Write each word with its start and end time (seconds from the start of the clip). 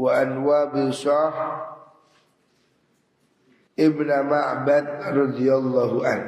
wa 0.00 0.16
anwa 0.16 0.72
bisah 0.72 1.32
ibnu 3.76 4.16
Ma'bad 4.24 5.12
radhiyallahu 5.12 5.98
an. 6.08 6.22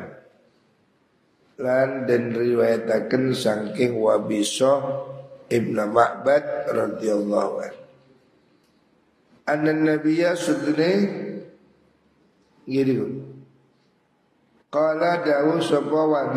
Lan 1.63 2.09
dan 2.09 2.33
riwayataken 2.33 3.33
saking 3.33 3.97
Wabisah 3.97 5.09
ibnu 5.49 5.81
Ma'bad 5.89 6.69
radhiyallahu 6.69 7.55
an. 7.65 7.75
Anna 9.49 9.73
Nabiya 9.75 10.39
sudne 10.39 10.91
Gini 12.63 12.95
Kala 14.71 15.19
dawu 15.27 15.59
sapa 15.59 16.31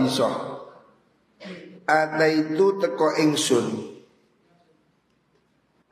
Ata 1.85 2.25
itu 2.25 2.81
teko 2.81 3.13
ingsun 3.21 3.94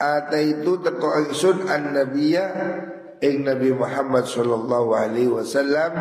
Ata 0.02 0.40
itu 0.42 0.82
teko 0.82 1.30
ingsun 1.30 1.70
an 1.70 1.94
nabiya 1.94 2.46
ing 3.22 3.46
Nabi 3.46 3.72
Muhammad 3.72 4.26
sallallahu 4.28 4.90
alaihi 4.92 5.32
wasallam 5.32 5.94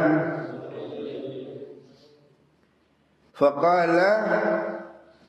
Faqala 3.32 4.12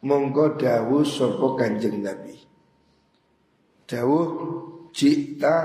mongko 0.03 0.59
dawuh 0.59 1.07
sapa 1.07 1.47
Kanjeng 1.57 2.03
Nabi. 2.03 2.35
Dawuh 3.89 4.27
cita 4.93 5.57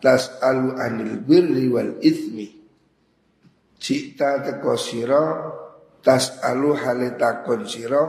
tas'alu 0.00 0.80
anil 0.80 1.20
birri 1.20 1.68
wal 1.68 2.00
ithmi. 2.00 2.48
Cita 3.76 4.40
teko 4.40 4.80
sira 4.80 5.22
tas'alu 6.00 6.72
halitakon 6.72 7.68
sira 7.68 8.02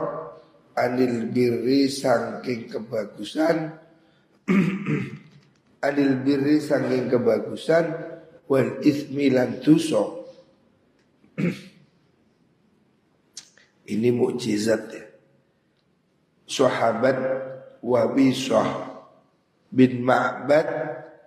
anil 0.72 1.28
birri 1.28 1.90
saking 1.92 2.72
kebagusan 2.72 3.85
anil 5.86 6.14
birri 6.22 6.62
saking 6.62 7.10
kebagusan 7.10 7.84
wal 8.46 8.78
ismi 8.82 9.30
lan 9.34 9.58
ini 13.92 14.08
mukjizat 14.14 14.82
ya 14.90 15.06
sahabat 16.46 17.18
Wabisah 17.82 18.70
bin 19.68 20.00
Ma'bad 20.06 20.68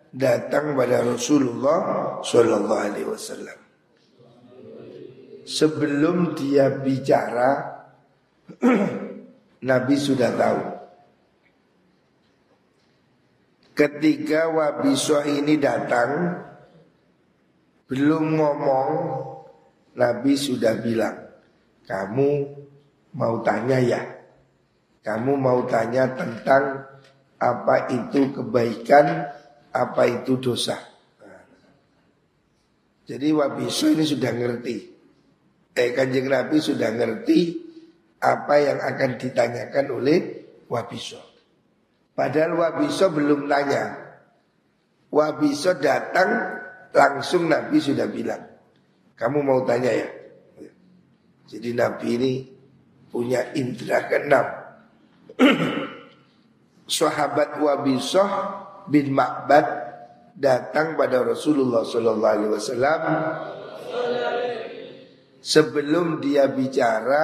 datang 0.09 0.73
pada 0.73 1.05
Rasulullah 1.05 1.79
Shallallahu 2.25 2.83
Alaihi 2.89 3.07
Wasallam. 3.07 3.59
Sebelum 5.45 6.37
dia 6.37 6.69
bicara, 6.69 7.81
Nabi 9.69 9.95
sudah 9.97 10.31
tahu. 10.33 10.61
Ketika 13.79 14.51
Wabisoh 14.51 15.23
ini 15.23 15.55
datang, 15.55 16.35
belum 17.87 18.35
ngomong, 18.35 18.91
Nabi 19.95 20.35
sudah 20.35 20.83
bilang, 20.83 21.15
kamu 21.87 22.29
mau 23.15 23.39
tanya 23.39 23.79
ya? 23.79 24.03
Kamu 24.99 25.31
mau 25.39 25.63
tanya 25.71 26.11
tentang 26.11 26.91
apa 27.39 27.87
itu 27.87 28.35
kebaikan, 28.35 29.31
apa 29.71 30.03
itu 30.11 30.35
dosa. 30.43 30.75
Jadi 33.07 33.31
Wabiso 33.31 33.87
ini 33.87 34.03
sudah 34.03 34.35
ngerti. 34.35 34.75
Eh 35.71 35.95
kanjeng 35.95 36.27
Nabi 36.27 36.59
sudah 36.59 36.91
ngerti 36.91 37.39
apa 38.19 38.59
yang 38.59 38.83
akan 38.83 39.15
ditanyakan 39.15 39.85
oleh 39.95 40.19
Wabiso. 40.67 41.28
Padahal 42.19 42.51
Wabiso 42.59 43.15
belum 43.15 43.47
nanya. 43.47 43.95
Wabiso 45.07 45.71
datang 45.79 46.59
langsung 46.91 47.47
Nabi 47.47 47.79
sudah 47.79 48.11
bilang. 48.11 48.43
Kamu 49.15 49.39
mau 49.39 49.63
tanya 49.63 49.87
ya? 49.87 50.09
Jadi 51.47 51.71
Nabi 51.71 52.07
ini 52.19 52.33
punya 53.07 53.55
indera 53.55 54.03
keenam. 54.11 54.51
Sahabat 56.99 57.55
Wabisoh 57.63 58.31
bin 58.91 59.15
Ma'bad 59.15 59.67
datang 60.35 60.99
pada 60.99 61.23
Rasulullah 61.23 61.87
Wasallam. 61.87 63.01
Sebelum 65.39 66.19
dia 66.19 66.51
bicara, 66.51 67.23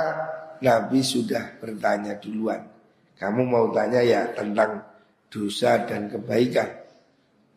Nabi 0.64 1.04
sudah 1.04 1.60
bertanya 1.60 2.16
duluan. 2.16 2.75
Kamu 3.16 3.42
mau 3.48 3.72
tanya 3.72 4.04
ya 4.04 4.28
tentang 4.36 4.84
dosa 5.32 5.84
dan 5.88 6.12
kebaikan. 6.12 6.68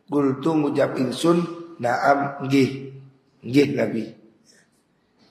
Kultu 0.08 0.54
ngucap 0.54 0.96
insun 0.96 1.42
naam 1.82 2.46
nggih. 2.46 2.94
Nggih 3.42 3.68
Nabi. 3.74 4.04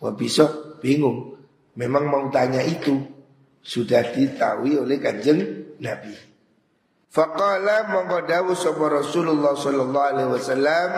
Wah 0.04 0.14
besok 0.14 0.80
bingung. 0.84 1.36
Memang 1.78 2.10
mau 2.10 2.26
tanya 2.30 2.62
itu 2.62 2.98
sudah 3.62 4.14
ditahui 4.14 4.80
oleh 4.80 4.98
kanjeng 5.02 5.42
Nabi. 5.82 6.14
Faqala 7.08 7.90
mengkodawu 7.90 8.54
sapa 8.54 9.02
Rasulullah 9.02 9.56
sallallahu 9.56 10.08
alaihi 10.12 10.30
wasallam 10.30 10.90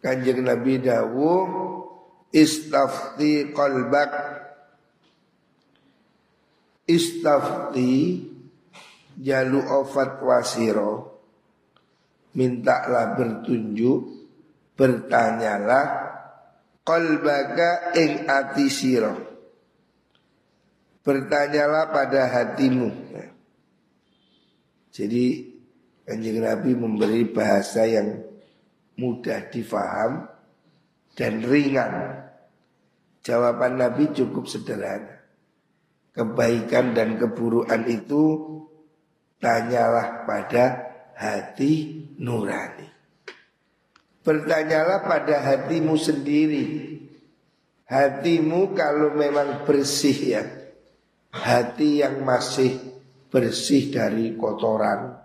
Kanjeng 0.00 0.40
Nabi 0.46 0.80
dawu 0.80 1.44
istafti 2.32 3.52
qalbak 3.52 4.29
istafti 6.90 8.18
jalu 9.14 9.62
ofat 9.62 10.18
wasiro 10.26 11.22
mintalah 12.34 13.14
bertunjuk 13.14 14.00
bertanyalah 14.74 15.86
qalbaka 16.82 17.94
ing 17.94 18.26
ati 18.26 18.66
siro? 18.66 19.14
Bertanyalah 21.00 21.88
pada 21.94 22.28
hatimu. 22.28 22.90
Jadi 24.90 25.24
kanjeng 26.04 26.42
Nabi 26.44 26.70
memberi 26.76 27.24
bahasa 27.24 27.88
yang 27.88 28.20
mudah 29.00 29.48
difaham 29.48 30.28
dan 31.16 31.40
ringan. 31.46 32.20
Jawaban 33.24 33.80
Nabi 33.80 34.12
cukup 34.12 34.44
sederhana 34.44 35.19
kebaikan 36.20 36.92
dan 36.92 37.16
keburukan 37.16 37.88
itu 37.88 38.24
tanyalah 39.40 40.28
pada 40.28 40.64
hati 41.16 42.04
nurani. 42.20 42.84
Bertanyalah 44.20 45.00
pada 45.08 45.40
hatimu 45.40 45.96
sendiri. 45.96 46.92
Hatimu 47.88 48.76
kalau 48.76 49.16
memang 49.16 49.64
bersih 49.64 50.18
ya. 50.36 50.44
Hati 51.32 52.04
yang 52.04 52.20
masih 52.20 52.76
bersih 53.32 53.88
dari 53.88 54.36
kotoran, 54.36 55.16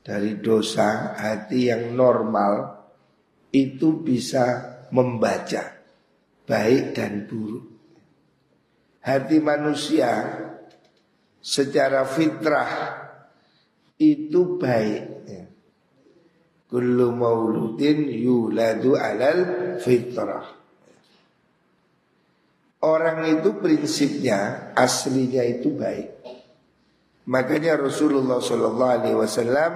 dari 0.00 0.40
dosa, 0.40 1.12
hati 1.12 1.68
yang 1.68 1.92
normal 1.92 2.80
itu 3.52 4.00
bisa 4.00 4.72
membaca 4.88 5.74
baik 6.46 6.96
dan 6.96 7.26
buruk 7.26 7.73
hati 9.04 9.36
manusia 9.38 10.40
secara 11.44 12.08
fitrah 12.08 12.72
itu 14.00 14.56
baik. 14.56 15.12
Kullu 16.72 17.14
mauludin 17.14 18.10
yuladu 18.10 18.98
alal 18.98 19.78
fitrah. 19.78 20.42
Orang 22.84 23.24
itu 23.30 23.56
prinsipnya 23.62 24.72
aslinya 24.74 25.46
itu 25.46 25.70
baik. 25.70 26.10
Makanya 27.24 27.80
Rasulullah 27.80 28.42
Shallallahu 28.42 28.94
Alaihi 29.00 29.16
Wasallam 29.16 29.72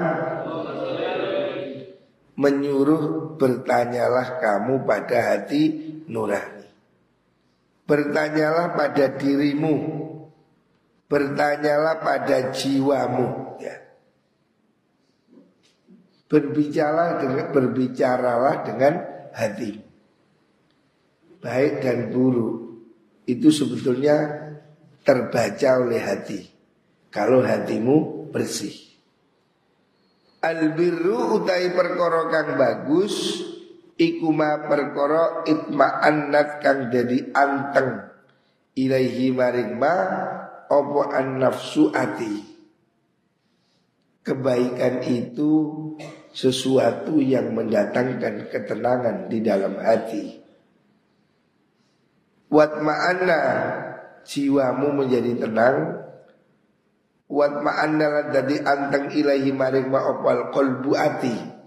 menyuruh 2.37 3.35
bertanyalah 3.41 4.43
kamu 4.43 4.85
pada 4.85 5.19
hati 5.33 5.63
nurani. 6.11 6.58
Bertanyalah 7.89 8.77
pada 8.77 9.17
dirimu. 9.17 9.75
Bertanyalah 11.09 12.05
pada 12.05 12.53
jiwamu. 12.53 13.57
Ya. 13.65 13.81
Berbicaralah 16.29 17.25
dengan, 17.25 17.47
berbicaralah 17.49 18.55
dengan 18.69 18.95
hati. 19.33 19.81
Baik 21.41 21.81
dan 21.81 22.11
buruk 22.13 22.67
Itu 23.25 23.49
sebetulnya 23.49 24.49
terbaca 25.01 25.71
oleh 25.81 26.01
hati. 26.01 26.41
Kalau 27.09 27.41
hatimu 27.41 28.29
bersih. 28.29 28.77
Albiru 30.45 31.41
utai 31.41 31.73
perkara 31.73 32.29
kang 32.29 32.57
bagus 32.61 33.43
Ikuma 33.99 34.71
perkara 34.71 35.43
itma'annat 35.43 36.63
kang 36.63 36.87
jadi 36.95 37.35
anteng 37.35 38.07
ilaihi 38.79 39.35
maring 39.35 39.75
ma 39.75 39.95
opo 40.71 41.11
an 41.11 41.43
nafsu 41.43 41.91
ati 41.91 42.59
kebaikan 44.29 45.03
itu 45.09 45.51
sesuatu 46.37 47.17
yang 47.19 47.57
mendatangkan 47.57 48.53
ketenangan 48.53 49.33
di 49.33 49.41
dalam 49.41 49.81
hati. 49.81 50.37
Wat 52.53 52.81
ma'anna 52.85 53.41
jiwamu 54.29 54.93
menjadi 54.93 55.33
tenang. 55.49 55.77
Wat 57.29 57.55
ma'anna 57.61 58.33
jadi 58.33 58.57
anteng 58.65 59.13
ilahi 59.17 59.51
maring 59.53 59.89
ma'opal 59.89 60.53
kolbu 60.53 60.93
ati. 60.93 61.58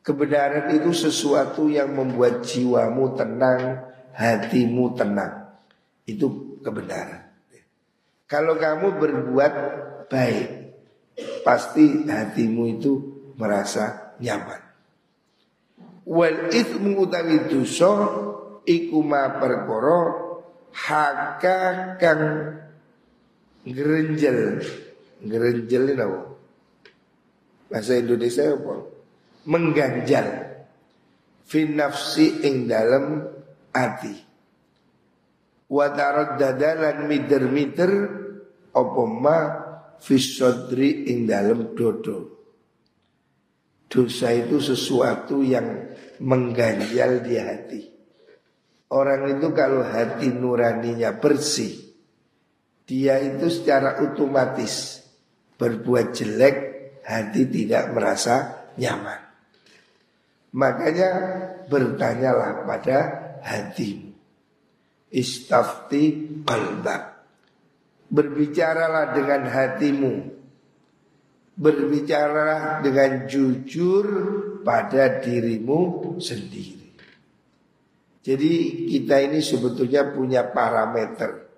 Kebenaran 0.00 0.72
itu 0.72 0.96
sesuatu 0.96 1.68
yang 1.68 1.92
membuat 1.92 2.40
jiwamu 2.40 3.12
tenang, 3.20 3.84
hatimu 4.16 4.96
tenang. 4.96 5.60
Itu 6.08 6.56
kebenaran. 6.64 7.28
Kalau 8.24 8.56
kamu 8.56 8.96
berbuat 8.96 9.52
baik, 10.08 10.48
pasti 11.44 12.08
hatimu 12.08 12.80
itu 12.80 12.92
merasa 13.36 14.16
nyaman. 14.22 14.60
Wal 16.06 16.48
ithmu 16.48 17.06
utawi 17.06 17.50
dosa 17.50 17.90
iku 18.64 18.98
ma 19.04 19.36
perkara 19.36 20.00
haka 20.72 21.58
kang 22.00 22.22
ngrenjel. 23.68 24.64
Ngrenjel 25.20 25.82
ini 25.92 26.00
apa? 26.00 26.20
Bahasa 27.68 28.00
Indonesia 28.00 28.56
apa? 28.56 28.99
Mengganjal. 29.48 30.28
Fi 31.46 31.60
nafsi 31.66 32.44
ing 32.46 32.68
dalam 32.68 33.24
hati. 33.74 34.30
Wadarot 35.70 36.34
dadalan 36.34 37.06
mider-mider 37.06 37.92
Apa 38.74 39.02
ma 39.06 39.38
Fisodri 40.02 41.06
ing 41.14 41.30
dalam 41.30 41.78
dodo 41.78 42.42
Dosa 43.86 44.34
itu 44.34 44.58
sesuatu 44.58 45.46
yang 45.46 45.94
mengganjal 46.18 47.22
di 47.22 47.34
hati 47.38 47.82
Orang 48.90 49.30
itu 49.38 49.54
kalau 49.54 49.86
hati 49.86 50.34
nuraninya 50.34 51.14
bersih 51.14 51.94
Dia 52.82 53.22
itu 53.22 53.46
secara 53.46 54.02
otomatis 54.02 55.06
Berbuat 55.54 56.10
jelek 56.18 56.56
Hati 57.06 57.46
tidak 57.46 57.94
merasa 57.94 58.66
nyaman 58.74 59.29
Makanya 60.50 61.10
bertanyalah 61.70 62.66
pada 62.66 62.98
hatimu 63.46 64.10
Istafti 65.10 66.02
qalbak. 66.46 67.02
Berbicaralah 68.10 69.10
dengan 69.10 69.42
hatimu. 69.42 70.14
Berbicaralah 71.58 72.78
dengan 72.78 73.26
jujur 73.26 74.06
pada 74.62 75.18
dirimu 75.18 76.14
sendiri. 76.22 76.94
Jadi 78.22 78.52
kita 78.86 79.18
ini 79.18 79.42
sebetulnya 79.42 80.14
punya 80.14 80.46
parameter 80.46 81.50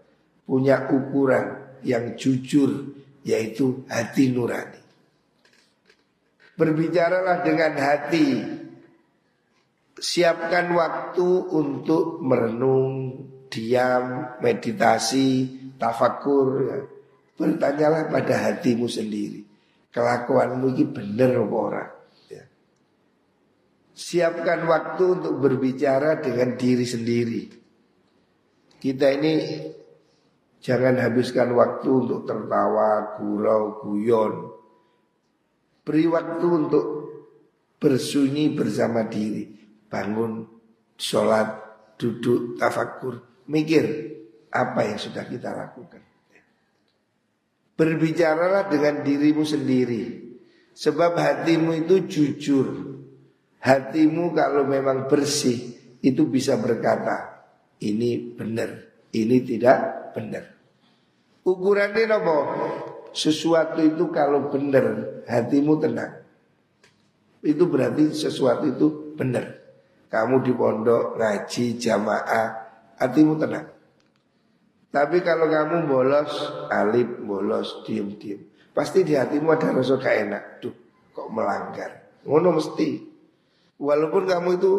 Punya 0.48 0.88
ukuran 0.88 1.76
yang 1.84 2.16
jujur 2.16 2.96
Yaitu 3.22 3.84
hati 3.86 4.32
nurani. 4.32 4.80
Berbicaralah 6.56 7.44
dengan 7.46 7.72
hati 7.78 8.26
Siapkan 10.02 10.74
waktu 10.74 11.28
untuk 11.54 12.18
merenung, 12.26 13.22
diam, 13.46 14.34
meditasi, 14.42 15.46
tafakur 15.78 16.48
ya. 16.66 16.78
Bertanyalah 17.38 18.10
pada 18.10 18.50
hatimu 18.50 18.90
sendiri 18.90 19.46
Kelakuanmu 19.94 20.74
ini 20.74 20.84
benar 20.90 21.38
apa 21.38 21.84
ya. 22.28 22.44
Siapkan 23.94 24.66
waktu 24.66 25.04
untuk 25.06 25.38
berbicara 25.38 26.18
dengan 26.18 26.58
diri 26.58 26.86
sendiri 26.86 27.42
Kita 28.82 29.06
ini 29.06 29.34
Jangan 30.62 30.98
habiskan 30.98 31.54
waktu 31.54 31.88
untuk 31.90 32.26
tertawa, 32.26 33.18
gurau, 33.22 33.82
guyon 33.86 34.34
Beri 35.82 36.06
waktu 36.10 36.46
untuk 36.46 36.86
bersunyi 37.78 38.54
bersama 38.54 39.06
diri 39.06 39.61
Bangun, 39.92 40.48
sholat, 40.96 41.60
duduk, 42.00 42.56
tafakur 42.56 43.20
Mikir 43.52 43.84
apa 44.48 44.86
yang 44.86 44.96
sudah 44.96 45.26
kita 45.26 45.50
lakukan. 45.50 46.00
Berbicaralah 47.74 48.70
dengan 48.70 49.02
dirimu 49.02 49.42
sendiri. 49.42 50.30
Sebab 50.72 51.18
hatimu 51.18 51.84
itu 51.84 51.94
jujur. 52.08 52.68
Hatimu 53.62 54.34
kalau 54.34 54.66
memang 54.66 55.06
bersih 55.06 55.78
Itu 56.02 56.26
bisa 56.26 56.58
berkata 56.58 57.46
Ini 57.78 58.34
benar 58.34 58.90
Ini 59.14 59.36
tidak 59.46 60.10
benar. 60.18 60.50
Ukurannya 61.46 62.10
apa? 62.10 62.36
Sesuatu 63.14 63.78
itu 63.84 64.10
kalau 64.10 64.50
benar 64.50 65.22
Hatimu 65.28 65.78
tenang. 65.78 66.24
Itu 67.44 67.70
berarti 67.70 68.10
sesuatu 68.14 68.66
itu 68.66 69.14
benar 69.14 69.61
Kamu 70.12 70.44
di 70.44 70.52
pondok 70.52 71.16
ngaji 71.16 71.80
jamaah 71.80 72.46
Hatimu 73.00 73.40
tenang 73.40 73.72
tapi 74.92 75.24
kalau 75.24 75.48
kamu 75.48 75.88
bolos, 75.88 76.32
alip, 76.68 77.24
bolos, 77.24 77.80
diem-diem. 77.88 78.44
Pasti 78.76 79.00
di 79.00 79.16
hatimu 79.16 79.56
ada 79.56 79.72
rasa 79.72 79.96
gak 79.96 80.16
enak. 80.28 80.42
Duh, 80.60 80.76
kok 81.16 81.32
melanggar. 81.32 82.20
Ngono 82.28 82.60
mesti. 82.60 83.00
Walaupun 83.80 84.28
kamu 84.28 84.60
itu 84.60 84.72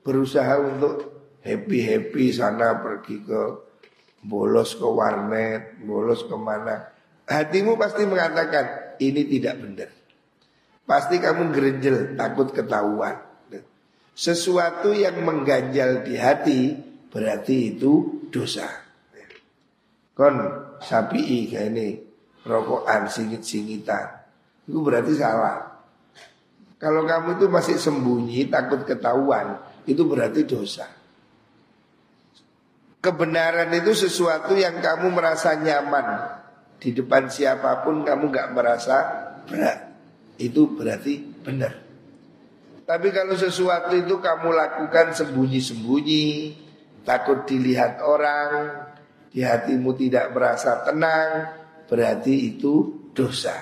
berusaha 0.00 0.64
untuk 0.64 1.12
happy-happy 1.44 2.32
sana 2.32 2.80
pergi 2.80 3.20
ke 3.20 3.40
bolos 4.24 4.80
ke 4.80 4.88
warnet, 4.88 5.76
bolos 5.84 6.24
ke 6.24 6.36
mana. 6.40 6.88
Hatimu 7.28 7.76
pasti 7.76 8.08
mengatakan 8.08 8.96
ini 8.96 9.28
tidak 9.28 9.60
benar. 9.60 9.90
Pasti 10.88 11.20
kamu 11.20 11.52
gerenjel, 11.52 12.16
takut 12.16 12.48
ketahuan. 12.48 13.29
Sesuatu 14.20 14.92
yang 14.92 15.24
mengganjal 15.24 16.04
di 16.04 16.20
hati 16.20 16.76
berarti 17.08 17.72
itu 17.72 18.20
dosa. 18.28 18.68
Kon 20.12 20.36
sapi 20.76 21.48
kayak 21.48 21.72
ini 21.72 21.96
rokokan 22.44 23.08
singit-singitan. 23.08 24.20
Itu 24.68 24.84
berarti 24.84 25.16
salah. 25.16 25.72
Kalau 26.76 27.08
kamu 27.08 27.40
itu 27.40 27.48
masih 27.48 27.80
sembunyi 27.80 28.44
takut 28.52 28.84
ketahuan, 28.84 29.56
itu 29.88 30.04
berarti 30.04 30.44
dosa. 30.44 30.84
Kebenaran 33.00 33.72
itu 33.72 33.96
sesuatu 33.96 34.52
yang 34.52 34.84
kamu 34.84 35.16
merasa 35.16 35.56
nyaman 35.56 36.28
di 36.76 36.92
depan 36.92 37.32
siapa 37.32 37.80
pun 37.80 38.04
kamu 38.04 38.28
nggak 38.28 38.52
merasa 38.52 38.96
berat. 39.48 39.96
Itu 40.36 40.76
berarti 40.76 41.40
benar. 41.40 41.89
Tapi 42.90 43.14
kalau 43.14 43.38
sesuatu 43.38 43.94
itu 43.94 44.18
kamu 44.18 44.50
lakukan 44.50 45.14
sembunyi-sembunyi, 45.14 46.26
takut 47.06 47.46
dilihat 47.46 48.02
orang, 48.02 48.50
di 49.30 49.46
hatimu 49.46 49.94
tidak 49.94 50.34
merasa 50.34 50.82
tenang, 50.82 51.54
berarti 51.86 52.50
itu 52.50 53.06
dosa. 53.14 53.54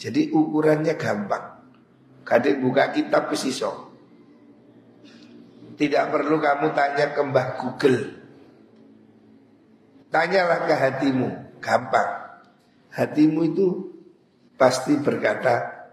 Jadi 0.00 0.32
ukurannya 0.32 0.96
gampang. 0.96 1.68
Kadek 2.24 2.64
buka 2.64 2.88
kitab 2.96 3.28
pesiso. 3.28 3.92
Tidak 5.76 6.04
perlu 6.08 6.40
kamu 6.40 6.72
tanya 6.72 7.12
ke 7.12 7.20
Mbah 7.20 7.48
Google. 7.60 8.00
Tanyalah 10.08 10.64
ke 10.64 10.74
hatimu, 10.80 11.60
gampang. 11.60 12.40
Hatimu 12.88 13.40
itu 13.52 13.68
pasti 14.56 14.96
berkata, 14.96 15.84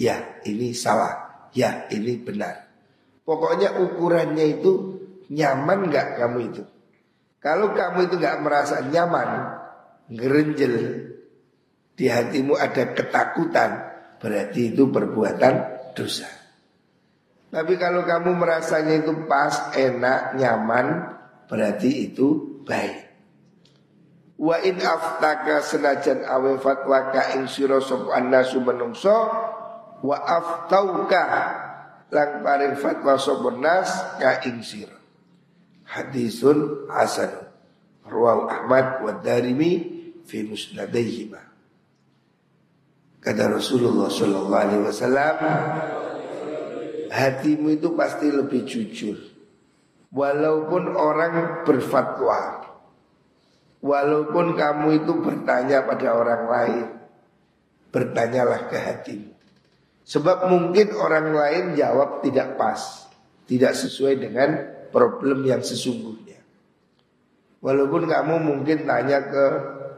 ya 0.00 0.40
ini 0.48 0.72
salah, 0.72 1.29
ya 1.54 1.86
ini 1.90 2.18
benar. 2.20 2.70
Pokoknya 3.22 3.78
ukurannya 3.78 4.58
itu 4.58 4.72
nyaman 5.30 5.86
nggak 5.86 6.18
kamu 6.18 6.38
itu? 6.50 6.62
Kalau 7.40 7.72
kamu 7.72 8.10
itu 8.10 8.14
nggak 8.20 8.40
merasa 8.44 8.84
nyaman, 8.84 9.28
ngerenjel, 10.12 10.74
di 11.96 12.04
hatimu 12.10 12.58
ada 12.58 12.92
ketakutan, 12.92 13.70
berarti 14.20 14.74
itu 14.74 14.90
perbuatan 14.92 15.54
dosa. 15.96 16.28
Tapi 17.50 17.74
kalau 17.80 18.06
kamu 18.06 18.36
merasanya 18.36 19.02
itu 19.02 19.26
pas, 19.26 19.74
enak, 19.74 20.38
nyaman, 20.38 21.16
berarti 21.50 22.12
itu 22.12 22.60
baik. 22.62 23.10
Wa 24.40 24.56
in 24.64 24.80
aftaka 24.80 25.60
senajan 25.60 26.24
awe 26.24 26.56
fatwa 26.56 27.12
ka 27.12 27.36
ing 27.36 27.44
sira 27.44 27.76
sapa 27.84 28.16
annasu 28.16 28.64
menungso 28.64 29.12
wa 30.00 30.16
aftauka 30.16 31.24
lang 32.10 32.42
paring 32.42 32.76
fatwa 32.80 33.14
sapa 33.20 33.48
nas 33.54 33.90
ka 34.18 34.42
ing 34.48 34.64
hadisun 35.86 36.88
hasan 36.90 37.30
rawahu 38.06 38.50
Ahmad 38.50 39.04
wa 39.04 39.12
Darimi 39.22 39.72
fi 40.26 40.42
musnadaihima 40.42 41.50
Kata 43.20 43.52
Rasulullah 43.52 44.08
Shallallahu 44.08 44.62
Alaihi 44.64 44.80
Wasallam, 44.80 45.36
hatimu 47.12 47.68
itu 47.76 47.92
pasti 47.92 48.32
lebih 48.32 48.64
jujur. 48.64 49.20
Walaupun 50.08 50.96
orang 50.96 51.62
berfatwa, 51.68 52.64
walaupun 53.84 54.56
kamu 54.56 55.04
itu 55.04 55.12
bertanya 55.20 55.84
pada 55.84 56.16
orang 56.16 56.42
lain, 56.48 56.86
bertanyalah 57.92 58.72
ke 58.72 58.78
hatimu. 58.80 59.36
Sebab 60.10 60.50
mungkin 60.50 60.90
orang 60.98 61.30
lain 61.30 61.64
jawab 61.78 62.18
tidak 62.26 62.58
pas, 62.58 63.06
tidak 63.46 63.78
sesuai 63.78 64.18
dengan 64.18 64.50
problem 64.90 65.46
yang 65.46 65.62
sesungguhnya. 65.62 66.42
Walaupun 67.62 68.10
kamu 68.10 68.34
mungkin 68.42 68.90
tanya 68.90 69.22
ke 69.30 69.44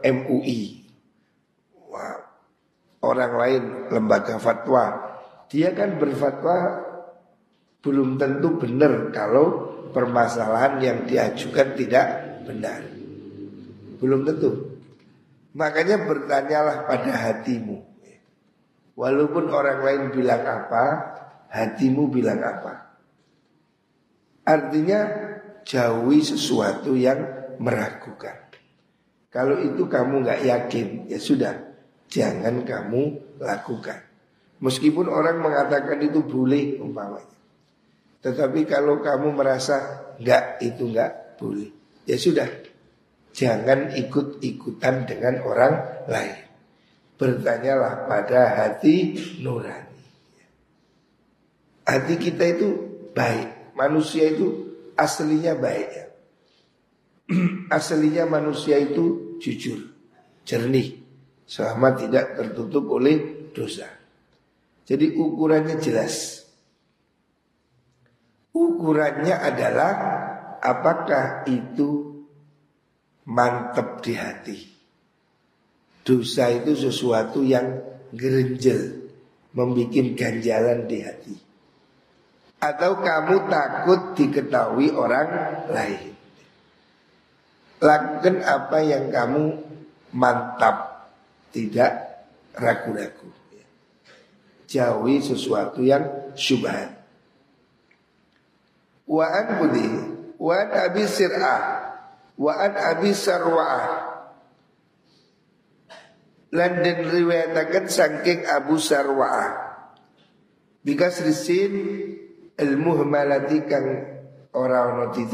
MUI, 0.05 0.85
Wah, 1.89 2.21
orang 3.01 3.33
lain 3.41 3.63
lembaga 3.89 4.37
fatwa, 4.37 5.17
dia 5.49 5.73
kan 5.73 5.97
berfatwa 5.97 6.85
belum 7.81 8.21
tentu 8.21 8.53
benar 8.61 9.09
kalau 9.09 9.73
permasalahan 9.97 10.77
yang 10.77 10.97
diajukan 11.09 11.73
tidak 11.73 12.05
benar. 12.45 12.85
Belum 13.97 14.21
tentu. 14.29 14.77
Makanya 15.57 16.05
bertanyalah 16.05 16.85
pada 16.85 17.13
hatimu. 17.13 17.92
Walaupun 18.93 19.49
orang 19.49 19.79
lain 19.81 20.03
bilang 20.13 20.45
apa, 20.45 20.85
hatimu 21.49 22.13
bilang 22.13 22.41
apa. 22.45 22.93
Artinya 24.45 24.99
jauhi 25.65 26.21
sesuatu 26.21 26.93
yang 26.93 27.19
meragukan. 27.57 28.37
Kalau 29.33 29.57
itu 29.57 29.89
kamu 29.89 30.21
nggak 30.21 30.41
yakin, 30.45 30.87
ya 31.09 31.17
sudah, 31.17 31.57
jangan 32.05 32.61
kamu 32.61 33.01
lakukan. 33.41 33.97
Meskipun 34.61 35.09
orang 35.09 35.41
mengatakan 35.41 35.97
itu 36.05 36.21
boleh 36.21 36.77
umpamanya. 36.77 37.33
Tetapi 38.21 38.69
kalau 38.69 39.01
kamu 39.01 39.33
merasa 39.33 40.05
nggak 40.21 40.61
itu 40.61 40.85
nggak 40.85 41.41
boleh, 41.41 41.73
ya 42.05 42.15
sudah, 42.15 42.45
jangan 43.33 43.89
ikut-ikutan 43.97 45.09
dengan 45.09 45.41
orang 45.41 46.05
lain. 46.05 46.42
Bertanyalah 47.23 48.03
pada 48.03 48.51
hati 48.51 49.15
nurani. 49.39 49.95
Hati 51.87 52.19
kita 52.19 52.43
itu 52.51 52.67
baik, 53.15 53.71
manusia 53.79 54.27
itu 54.27 54.75
aslinya 54.99 55.55
baik 55.55 55.87
ya. 55.87 56.05
aslinya 57.79 58.27
manusia 58.27 58.75
itu 58.75 59.39
jujur, 59.39 59.87
jernih, 60.43 60.99
selama 61.47 61.95
tidak 61.95 62.35
tertutup 62.35 62.91
oleh 62.91 63.47
dosa. 63.55 63.87
Jadi 64.83 65.15
ukurannya 65.15 65.79
jelas. 65.79 66.43
Ukurannya 68.51 69.31
adalah 69.31 69.93
apakah 70.59 71.47
itu 71.47 72.19
mantap 73.23 74.03
di 74.03 74.13
hati. 74.19 74.72
Dosa 76.03 76.51
itu 76.51 76.75
sesuatu 76.75 77.39
yang 77.39 77.79
gerenjel, 78.11 79.07
membuat 79.55 79.95
ganjalan 80.19 80.83
di 80.83 80.99
hati. 80.99 81.35
Atau 82.59 82.99
kamu 82.99 83.47
takut 83.47 84.01
diketahui 84.15 84.91
orang 84.91 85.27
lain. 85.71 86.13
Lakukan 87.83 88.39
apa 88.47 88.79
yang 88.79 89.11
kamu 89.11 89.59
mantap 90.15 91.09
Tidak 91.51 91.91
ragu-ragu 92.55 93.27
Jauhi 94.71 95.19
sesuatu 95.19 95.83
yang 95.83 96.31
syubhat 96.31 96.95
Wa'an 99.03 99.59
budi 99.59 99.85
Wa'an 100.39 100.69
abi 100.71 101.03
sir'ah 101.03 101.61
Wa'an 102.39 102.71
abi 102.71 103.11
sarwa'ah 103.11 104.12
London 106.53 107.09
riwayatakan 107.09 107.89
sangking 107.89 108.45
Abu 108.45 108.77
Sarwa'ah. 108.77 109.73
Bikas 110.85 111.25
risin 111.25 111.73
ilmu 112.53 113.01
hemalati 113.01 113.65
kang 113.65 113.87
orang 114.53 115.09
ono 115.09 115.25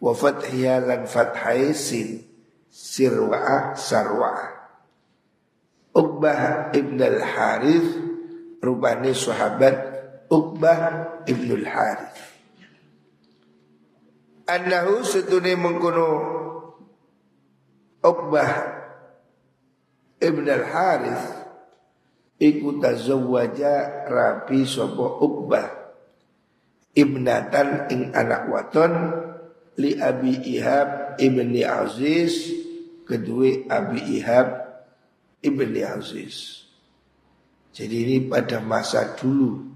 wa 0.00 0.12
fathiyah 0.16 0.88
lan 0.88 1.04
fathai 1.04 1.76
sin 1.76 2.24
sirwa 2.68 3.72
sarwa 3.76 4.56
Uqbah 5.96 6.72
ibn 6.76 7.00
al-Harith 7.00 7.88
rupani 8.60 9.16
sahabat 9.16 9.96
Uqbah 10.28 10.80
ibn 11.24 11.48
al-Harith. 11.56 12.20
Annahu 14.44 15.00
setune 15.08 15.56
mengkono 15.56 16.08
Uqbah 18.04 18.75
ibn 20.20 20.46
al-Harith 20.48 21.46
Iku 22.36 22.76
tazawwaja 22.76 24.04
rabi 24.12 24.68
sopo 24.68 25.24
Uqbah 25.24 25.86
Ibnatan 26.96 27.88
ing 27.92 28.02
anak 28.12 28.48
waton 28.48 28.92
li 29.76 30.00
Abi 30.00 30.40
Ihab 30.56 31.20
ibni 31.20 31.60
Aziz 31.60 32.48
kedua 33.04 33.68
Abi 33.68 34.00
Ihab 34.16 34.48
ibni 35.44 35.84
Aziz. 35.84 36.64
Jadi 37.76 37.96
ini 38.08 38.16
pada 38.24 38.64
masa 38.64 39.12
dulu, 39.12 39.68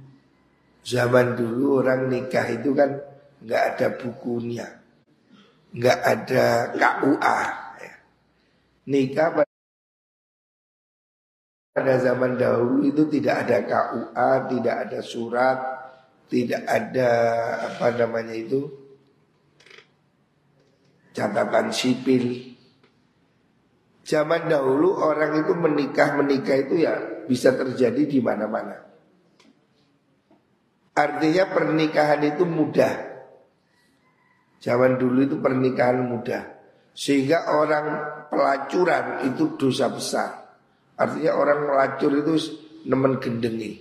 zaman 0.80 1.36
dulu 1.36 1.84
orang 1.84 2.08
nikah 2.08 2.48
itu 2.48 2.72
kan 2.72 2.96
nggak 3.44 3.62
ada 3.76 3.86
bukunya, 4.00 4.68
nggak 5.76 5.98
ada 6.00 6.44
KUA. 6.72 7.40
Ya. 7.84 7.94
Nikah 8.88 9.28
pada 11.80 11.96
zaman 11.96 12.36
dahulu 12.36 12.84
itu 12.84 13.08
tidak 13.08 13.48
ada 13.48 13.64
KUA, 13.64 14.30
tidak 14.52 14.76
ada 14.84 15.00
surat, 15.00 15.58
tidak 16.28 16.60
ada 16.68 17.10
apa 17.72 17.88
namanya 17.96 18.36
itu 18.36 18.68
catatan 21.16 21.72
sipil. 21.72 22.52
Zaman 24.04 24.52
dahulu 24.52 24.92
orang 24.92 25.40
itu 25.40 25.56
menikah 25.56 26.20
menikah 26.20 26.68
itu 26.68 26.84
ya 26.84 27.24
bisa 27.24 27.56
terjadi 27.56 28.04
di 28.04 28.20
mana-mana. 28.20 28.76
Artinya 30.92 31.48
pernikahan 31.48 32.20
itu 32.28 32.44
mudah. 32.44 33.08
Zaman 34.60 35.00
dulu 35.00 35.24
itu 35.24 35.40
pernikahan 35.40 36.04
mudah. 36.04 36.44
Sehingga 36.92 37.56
orang 37.56 37.86
pelacuran 38.28 39.32
itu 39.32 39.56
dosa 39.56 39.88
besar. 39.88 40.49
Artinya 41.00 41.32
orang 41.32 41.58
melacur 41.64 42.12
itu 42.12 42.34
nemen 42.84 43.16
gendengi. 43.16 43.80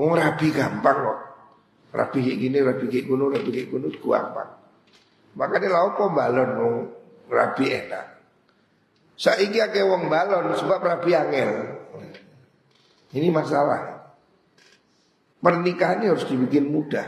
Oh 0.00 0.16
rabi 0.16 0.48
gampang 0.48 0.96
kok. 0.96 1.20
Rabi 1.94 2.18
kayak 2.24 2.38
gini, 2.40 2.58
rabi 2.58 2.84
kayak 2.90 3.06
kuno, 3.06 3.24
rabi 3.30 3.50
kayak 3.52 3.68
kuno, 3.70 3.86
gampang. 3.92 4.50
Makanya 5.36 5.68
lau 5.70 5.94
kok 5.94 6.10
balon 6.10 6.50
wong 6.58 6.74
rabi 7.30 7.64
enak. 7.70 8.06
Saiki 9.14 9.62
akeh 9.62 9.84
wong 9.86 10.10
balon 10.10 10.56
sebab 10.58 10.80
rabi 10.82 11.14
angel. 11.14 11.50
Ini 13.14 13.30
masalah. 13.30 14.10
Pernikahan 15.38 16.02
ini 16.02 16.10
harus 16.10 16.26
dibikin 16.26 16.66
mudah. 16.66 17.06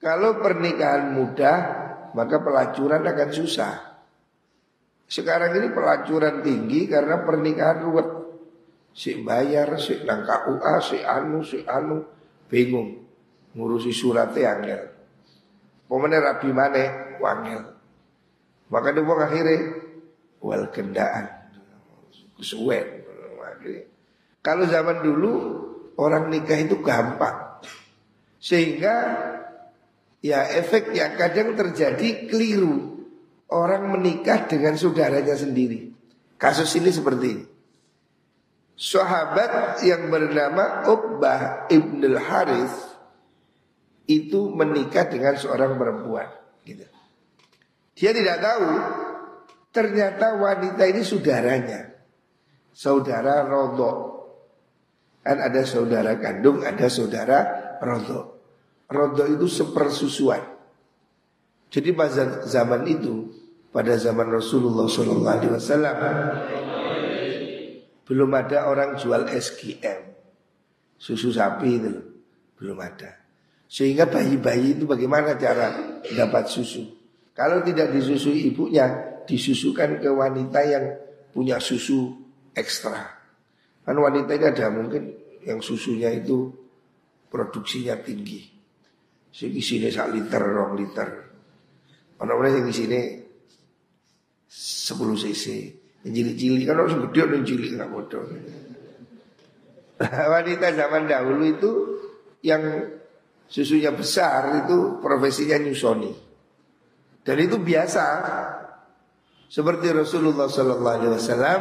Kalau 0.00 0.40
pernikahan 0.40 1.12
mudah, 1.12 1.56
maka 2.16 2.40
pelacuran 2.40 3.04
akan 3.04 3.30
susah. 3.34 3.91
Sekarang 5.08 5.54
ini 5.56 5.68
pelacuran 5.70 6.40
tinggi 6.40 6.88
karena 6.88 7.22
pernikahan 7.22 7.84
ruwet. 7.84 8.08
Si 8.92 9.24
bayar, 9.24 9.80
si 9.80 10.04
nang 10.04 10.28
KUA, 10.28 10.74
si 10.84 10.98
anu, 11.00 11.40
si 11.40 11.64
anu, 11.64 12.04
bingung 12.52 13.00
ngurusi 13.56 13.92
suratnya 13.92 14.56
angel. 14.56 14.82
Pemene 15.88 16.16
rabi 16.20 16.48
mana 16.52 17.16
wangil. 17.20 17.60
Maka 18.72 18.88
dia 18.96 19.04
akhirnya 19.04 19.56
wal 20.40 20.64
kendaan. 20.72 21.28
Kesuwen. 22.40 23.04
Kalau 24.42 24.64
zaman 24.66 25.04
dulu 25.06 25.32
orang 26.00 26.32
nikah 26.32 26.58
itu 26.58 26.80
gampang. 26.82 27.62
Sehingga 28.42 28.94
ya 30.18 30.50
efek 30.58 30.90
yang 30.96 31.14
kadang 31.14 31.54
terjadi 31.54 32.26
keliru. 32.26 32.91
Orang 33.52 33.92
menikah 33.92 34.48
dengan 34.48 34.80
saudaranya 34.80 35.36
sendiri. 35.36 35.92
Kasus 36.40 36.72
ini 36.80 36.88
seperti 36.88 37.26
ini. 37.28 37.44
Sahabat 38.72 39.84
yang 39.84 40.08
bernama 40.08 40.88
Uqbah 40.88 41.68
Ibn 41.68 42.00
al-Harith 42.16 42.96
itu 44.08 44.50
menikah 44.56 45.06
dengan 45.06 45.36
seorang 45.36 45.76
perempuan 45.76 46.32
gitu. 46.64 46.88
Dia 47.92 48.16
tidak 48.16 48.40
tahu 48.40 48.68
ternyata 49.70 50.40
wanita 50.40 50.82
ini 50.88 51.04
saudaranya. 51.04 51.92
Saudara 52.72 53.44
Rodo 53.44 54.12
Kan 55.22 55.38
ada 55.38 55.62
saudara 55.62 56.18
kandung, 56.18 56.66
ada 56.66 56.90
saudara 56.90 57.38
rodo. 57.78 58.42
Rodo 58.90 59.24
itu 59.30 59.46
sepersusuan. 59.46 60.42
Jadi 61.70 61.94
pada 61.94 62.42
zaman 62.42 62.82
itu, 62.90 63.30
pada 63.72 63.96
zaman 63.96 64.28
Rasulullah 64.28 64.84
SAW, 64.84 65.56
belum 68.04 68.30
ada 68.36 68.68
orang 68.68 69.00
jual 69.00 69.24
SGM, 69.32 70.00
susu 71.00 71.32
sapi 71.32 71.80
itu 71.80 71.92
belum 72.60 72.76
ada. 72.78 73.16
Sehingga 73.72 74.04
bayi-bayi 74.04 74.76
itu 74.76 74.84
bagaimana 74.84 75.40
cara 75.40 75.96
dapat 76.04 76.44
susu? 76.52 76.84
Kalau 77.32 77.64
tidak 77.64 77.96
disusui 77.96 78.52
ibunya, 78.52 79.16
disusukan 79.24 79.96
ke 79.96 80.12
wanita 80.12 80.60
yang 80.60 80.84
punya 81.32 81.56
susu 81.56 82.12
ekstra. 82.52 83.00
Kan 83.82 83.96
wanita 83.96 84.36
ini 84.36 84.46
ada 84.52 84.68
mungkin 84.68 85.16
yang 85.40 85.64
susunya 85.64 86.12
itu 86.12 86.52
produksinya 87.32 87.96
tinggi. 88.04 88.52
Sing 89.32 89.56
sini 89.56 89.88
sak 89.88 90.12
liter, 90.12 90.44
rong 90.44 90.76
liter. 90.76 91.08
Orang-orang 92.20 92.60
yang 92.60 92.66
di 92.68 92.74
sini 92.76 93.00
10 94.52 95.16
cc. 95.16 95.44
Cilik-cilik 96.02 96.66
harus 96.68 96.92
gede 97.08 97.22
dan 97.24 97.40
cilik 97.46 97.70
nggak 97.72 97.88
bodoh. 97.88 98.24
Wanita 100.34 100.66
zaman 100.76 101.08
dahulu 101.08 101.42
itu 101.46 101.70
yang 102.44 102.60
susunya 103.48 103.94
besar 103.94 104.66
itu 104.66 105.00
profesinya 105.00 105.56
nyusoni. 105.56 106.12
Dan 107.22 107.36
itu 107.38 107.56
biasa. 107.56 108.04
Seperti 109.52 109.92
Rasulullah 109.92 110.48
Sallallahu 110.48 110.96
Alaihi 110.96 111.12
Wasallam 111.12 111.60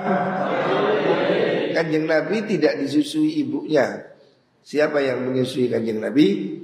kanjeng 1.75 2.07
Nabi 2.07 2.37
tidak 2.47 2.79
disusui 2.79 3.43
ibunya. 3.43 4.15
Siapa 4.63 5.03
yang 5.03 5.27
menyusui 5.27 5.67
kanjeng 5.67 5.99
Nabi? 5.99 6.59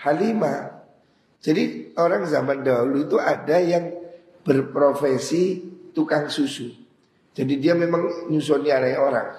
Halimah. 0.00 0.80
Jadi 1.44 1.94
orang 2.00 2.24
zaman 2.24 2.64
dahulu 2.64 3.04
itu 3.04 3.16
ada 3.20 3.60
yang 3.60 3.97
berprofesi 4.48 5.60
tukang 5.92 6.32
susu. 6.32 6.72
Jadi 7.36 7.60
dia 7.60 7.76
memang 7.76 8.32
nyusoni 8.32 8.72
anak 8.72 8.96
orang. 8.96 9.30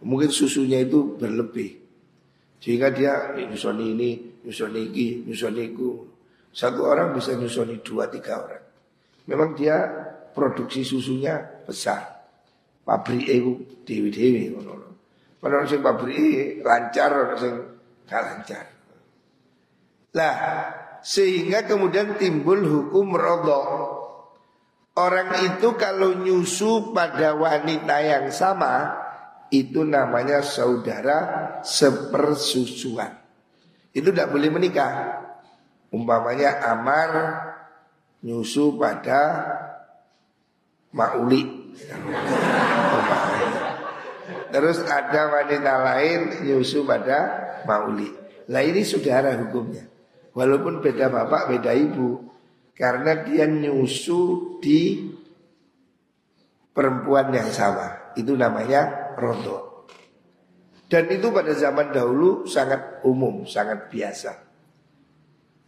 Mungkin 0.00 0.32
susunya 0.32 0.80
itu 0.80 1.20
berlebih. 1.20 1.76
Sehingga 2.58 2.88
dia 2.88 3.36
nyusoni 3.36 3.84
ini, 3.92 4.10
nyusoni 4.42 4.80
ini, 4.88 5.06
nyusoni 5.28 5.62
itu. 5.68 5.90
Satu 6.48 6.88
orang 6.88 7.12
bisa 7.12 7.36
nyusoni 7.36 7.84
dua 7.84 8.08
tiga 8.08 8.40
orang. 8.40 8.64
Memang 9.28 9.52
dia 9.52 9.76
produksi 10.32 10.80
susunya 10.80 11.36
besar 11.68 12.18
pabrik 12.88 13.28
itu 13.28 13.52
dewi-dewi 13.84 14.56
ngono. 14.56 14.72
Ono 15.44 15.56
sing 15.68 15.84
pabrik 15.84 16.64
lancar, 16.64 17.12
ono 17.12 17.34
sing 17.36 17.54
gak 18.08 18.22
lancar. 18.24 18.64
Lah, 20.16 20.36
sehingga 21.04 21.68
kemudian 21.68 22.16
timbul 22.16 22.64
hukum 22.64 23.12
rodok. 23.12 23.68
Orang 24.98 25.30
itu 25.46 25.78
kalau 25.78 26.10
nyusu 26.18 26.90
pada 26.90 27.38
wanita 27.38 28.02
yang 28.02 28.34
sama 28.34 28.98
Itu 29.46 29.86
namanya 29.86 30.42
saudara 30.42 31.18
sepersusuan 31.62 33.14
Itu 33.94 34.10
tidak 34.10 34.34
boleh 34.34 34.50
menikah 34.50 35.22
Umpamanya 35.94 36.66
Amar 36.66 37.10
nyusu 38.26 38.74
pada 38.74 39.46
Mauli 40.90 41.70
Terus 44.48 44.80
ada 44.88 45.28
wanita 45.28 45.74
lain 45.84 46.20
nyusu 46.48 46.88
pada 46.88 47.18
mauli. 47.68 48.08
Lah 48.48 48.64
ini 48.64 48.80
saudara 48.80 49.36
hukumnya. 49.36 49.84
Walaupun 50.32 50.80
beda 50.80 51.12
bapak, 51.12 51.52
beda 51.52 51.72
ibu. 51.76 52.27
Karena 52.78 53.26
dia 53.26 53.42
nyusu 53.50 54.54
di 54.62 55.10
perempuan 56.70 57.34
yang 57.34 57.50
sama. 57.50 58.14
Itu 58.14 58.38
namanya 58.38 59.10
rondo. 59.18 59.82
Dan 60.86 61.10
itu 61.10 61.34
pada 61.34 61.50
zaman 61.58 61.90
dahulu 61.90 62.46
sangat 62.46 63.02
umum, 63.02 63.42
sangat 63.50 63.90
biasa. 63.90 64.30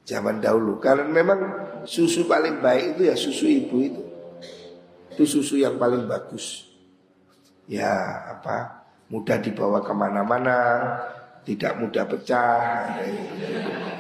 Zaman 0.07 0.39
dahulu. 0.39 0.79
Karena 0.79 1.11
memang 1.11 1.41
susu 1.83 2.31
paling 2.31 2.63
baik 2.63 2.97
itu 2.97 3.03
ya 3.11 3.19
susu 3.19 3.51
ibu 3.51 3.77
itu. 3.83 4.03
Itu 5.11 5.27
susu 5.27 5.59
yang 5.59 5.83
paling 5.83 6.07
bagus. 6.07 6.71
Ya 7.67 7.91
apa 8.39 8.87
mudah 9.11 9.43
dibawa 9.43 9.83
ke 9.83 9.91
mana-mana, 9.91 10.59
tidak 11.43 11.75
mudah 11.83 12.07
pecah, 12.07 12.95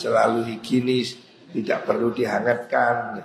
selalu 0.00 0.54
higienis, 0.54 1.23
tidak 1.54 1.86
perlu 1.86 2.10
dihangatkan. 2.10 3.22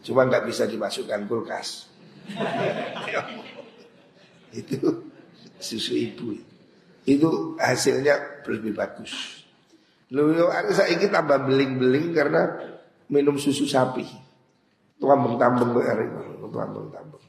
Cuma 0.00 0.24
nggak 0.24 0.48
bisa 0.48 0.64
dimasukkan 0.64 1.28
kulkas. 1.28 1.92
itu 4.60 5.12
susu 5.60 5.92
ibu. 5.92 6.40
Itu 7.04 7.60
hasilnya 7.60 8.44
lebih 8.48 8.72
bagus. 8.72 9.44
Lalu 10.12 10.44
saya 10.72 10.92
ingin 10.92 11.12
tambah 11.12 11.44
beling-beling 11.44 12.16
karena 12.16 12.42
minum 13.12 13.36
susu 13.36 13.68
sapi. 13.68 14.08
Tambeng-tambeng 14.96 15.76
kok 15.76 15.84
arek 15.84 16.08
tambeng-tambeng. 16.52 17.24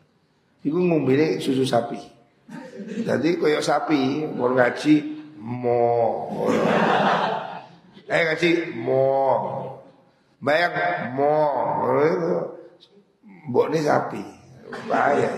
Iku 0.63 0.79
ngombene 0.79 1.43
susu 1.43 1.67
sapi. 1.67 1.99
Jadi 3.03 3.39
koyok 3.39 3.63
sapi 3.63 4.27
mau 4.31 4.51
ngaji 4.51 4.95
mo. 5.39 5.83
Eh 8.07 8.21
ngaji 8.27 8.75
mo. 8.75 9.07
Bayang 10.43 11.15
mo. 11.15 11.35
Mbok 13.47 13.67
ini 13.71 13.79
sapi. 13.83 14.23
Bahaya. 14.89 15.31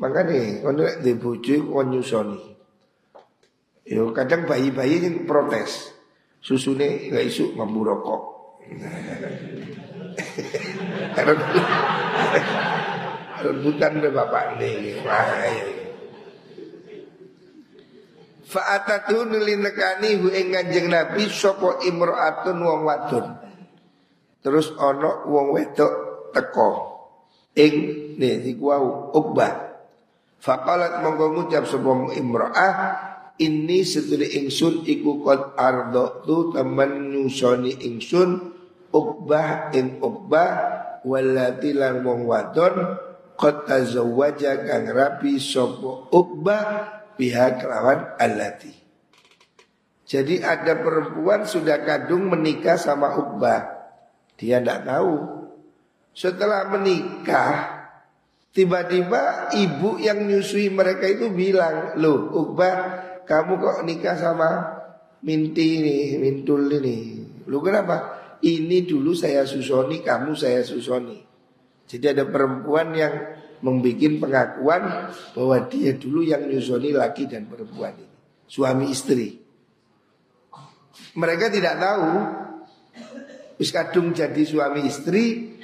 Makanya 0.00 0.64
kalau 0.64 0.88
di 1.04 1.12
bojo 1.16 1.56
kon 1.68 1.92
nyusoni. 1.92 2.40
Yo 3.84 4.14
kadang 4.16 4.48
bayi-bayi 4.48 5.04
yang 5.04 5.28
protes. 5.28 5.92
Susune 6.40 7.12
nggak 7.12 7.28
isu 7.28 7.52
mampu 7.54 7.84
rokok. 7.84 8.22
Rebutan 13.42 13.92
oleh 14.00 14.12
bapak 14.14 14.56
ini. 14.56 14.96
Bahaya. 15.04 15.81
Fa'atatu 18.52 19.24
nekani 19.32 20.20
hu 20.20 20.28
ing 20.28 20.52
Kanjeng 20.52 20.92
Nabi 20.92 21.24
sapa 21.32 21.80
imraatun 21.88 22.60
wong 22.60 22.80
wadon. 22.84 23.26
Terus 24.44 24.76
ana 24.76 25.24
wong 25.24 25.56
wedok 25.56 25.92
teko 26.36 26.70
ing 27.56 27.74
nih 28.20 28.52
iku 28.52 28.64
wau 28.68 28.86
Uqbah. 29.16 29.72
Faqalat 30.42 31.00
monggo 31.00 31.32
ngucap 31.32 31.64
sapa 31.64 32.12
imraah 32.12 32.74
ini 33.40 33.80
sedune 33.88 34.28
ingsun 34.28 34.84
iku 34.84 35.24
qad 35.24 35.56
ardatu 35.56 36.52
temen 36.52 37.08
nyusoni 37.08 37.72
ingsun 37.88 38.52
Uqbah 38.92 39.72
ing 39.72 40.04
Uqbah 40.04 40.50
walati 41.08 41.72
lan 41.72 42.04
wong 42.04 42.28
wadon 42.28 43.00
qad 43.40 43.64
tazawwaja 43.64 44.68
kang 44.68 44.92
rapi 44.92 45.40
sapa 45.40 46.12
Uqbah 46.12 47.00
pihak 47.22 47.62
lawan 47.62 48.18
allati. 48.18 48.74
Jadi 50.02 50.42
ada 50.42 50.82
perempuan 50.82 51.46
sudah 51.46 51.86
kadung 51.86 52.26
menikah 52.26 52.74
sama 52.74 53.14
Uqbah. 53.14 53.62
Dia 54.34 54.58
tidak 54.58 54.82
tahu. 54.82 55.14
Setelah 56.10 56.66
menikah 56.66 57.78
Tiba-tiba 58.52 59.48
ibu 59.56 59.96
yang 59.96 60.28
nyusui 60.28 60.68
mereka 60.68 61.08
itu 61.08 61.32
bilang 61.32 61.96
Loh 61.96 62.28
Uqbah 62.36 63.00
kamu 63.24 63.56
kok 63.56 63.78
nikah 63.88 64.12
sama 64.12 64.48
Minti 65.24 65.80
ini, 65.80 66.20
Mintul 66.20 66.68
ini 66.68 66.98
Lu 67.48 67.64
kenapa? 67.64 68.20
ini 68.42 68.82
dulu 68.82 69.14
saya 69.14 69.46
susoni, 69.46 70.02
kamu 70.02 70.34
saya 70.34 70.66
susoni. 70.66 71.22
Jadi 71.86 72.04
ada 72.10 72.26
perempuan 72.26 72.90
yang 72.90 73.14
membuat 73.62 74.12
pengakuan 74.18 74.82
bahwa 75.32 75.56
dia 75.70 75.94
dulu 75.94 76.26
yang 76.26 76.44
nyusoni 76.50 76.90
laki 76.92 77.30
dan 77.30 77.46
perempuan 77.46 77.94
ini. 77.96 78.10
Suami 78.50 78.90
istri. 78.90 79.40
Mereka 81.16 81.48
tidak 81.48 81.80
tahu 81.80 82.10
Wis 83.62 83.70
kadung 83.70 84.10
jadi 84.10 84.42
suami 84.42 84.90
istri 84.90 85.54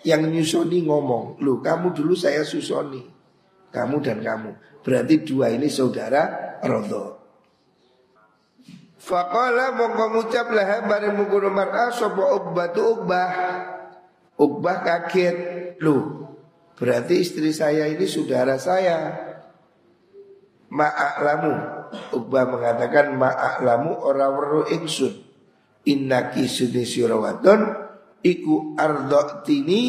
yang 0.00 0.24
nyusoni 0.24 0.80
ngomong, 0.88 1.44
"Loh, 1.44 1.60
kamu 1.60 1.92
dulu 1.92 2.16
saya 2.16 2.40
susoni. 2.40 3.04
Kamu 3.68 4.00
dan 4.00 4.24
kamu. 4.24 4.80
Berarti 4.80 5.28
dua 5.28 5.52
ini 5.52 5.68
saudara 5.68 6.56
Rodho. 6.64 7.20
Faqala 8.96 9.76
mongko 9.76 10.04
ngucap 10.16 10.56
lah 10.56 10.88
bareng 10.88 11.20
mungkuru 11.20 11.52
mar'a 11.52 11.92
sapa 11.92 12.24
Uqbah 12.40 12.72
tu 12.72 12.80
Uqbah. 12.80 13.30
Uqbah 14.40 14.76
kaget. 14.80 15.36
Loh, 15.84 16.23
berarti 16.74 17.22
istri 17.22 17.54
saya 17.54 17.86
ini 17.90 18.06
saudara 18.06 18.58
saya. 18.58 19.32
ma'aklamu. 20.74 21.54
Uqbah 22.18 22.50
mengatakan 22.50 23.14
ma'aklamu 23.14 24.02
orang 24.02 24.32
weru 24.34 24.62
ingsun. 24.66 25.22
Innaki 25.86 26.50
suni 26.50 26.82
sirawadon 26.82 27.60
iku 28.24 28.74
tini 29.44 29.82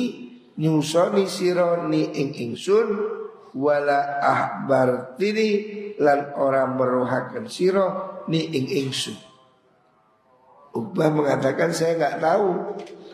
nyusoni 0.60 1.24
sironi 1.26 2.12
ing 2.14 2.36
ingsun 2.36 2.88
wala 3.56 4.20
ahbartini 4.20 5.50
lan 6.04 6.36
orang 6.36 6.76
meruhakan 6.76 7.48
siro 7.48 8.22
ni 8.28 8.44
ing 8.52 8.68
ingsun. 8.86 9.16
Uqbah 10.76 11.08
mengatakan 11.10 11.72
saya 11.72 11.96
nggak 11.96 12.20
tahu. 12.20 12.48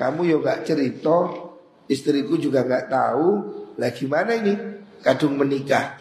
Kamu 0.01 0.25
yo 0.25 0.41
gak 0.41 0.65
cerita. 0.65 1.29
Istriku 1.85 2.41
juga 2.41 2.65
nggak 2.65 2.89
tahu 2.89 3.29
lah 3.79 3.91
gimana 3.95 4.31
ini? 4.35 4.53
Kadung 5.01 5.39
menikah. 5.39 5.97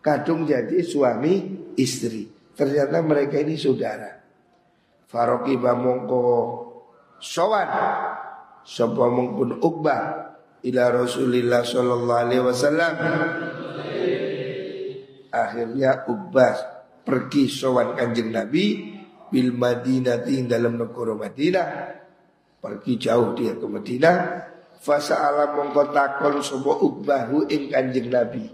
Kadung 0.00 0.48
jadi 0.48 0.80
suami 0.80 1.60
istri. 1.76 2.28
Ternyata 2.56 3.00
mereka 3.00 3.40
ini 3.40 3.56
saudara. 3.56 4.20
Faroki 5.08 5.56
bamongko 5.56 6.22
sowan. 7.20 7.68
Sopo 8.60 9.08
mungkun 9.08 9.58
Uqbah 9.58 10.02
ila 10.62 10.82
Rasulillah 10.92 11.64
sallallahu 11.64 12.22
alaihi 12.28 12.44
wasallam. 12.44 12.92
Akhirnya 15.32 16.04
Uqbah 16.06 16.54
pergi 17.02 17.48
sowan 17.48 17.96
kanjeng 17.96 18.30
Nabi 18.30 18.94
bil 19.32 19.50
Madinah 19.56 20.22
dalam 20.46 20.76
negara 20.76 21.16
Madinah. 21.16 21.66
Pergi 22.60 22.92
jauh 23.00 23.32
dia 23.32 23.56
ke 23.56 23.64
Madinah 23.64 24.16
Fasa 24.80 25.28
mongko 25.52 25.92
takon 25.92 26.40
sobo 26.40 26.80
ukbahu 26.80 27.44
ing 27.52 27.68
kanjeng 27.68 28.08
Nabi. 28.08 28.48